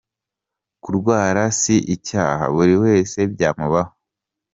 Kurwara 0.83 1.43
si 1.59 1.75
icyaha 1.95 2.43
,buri 2.55 2.75
wese 2.83 3.19
byamubaho. 3.33 3.93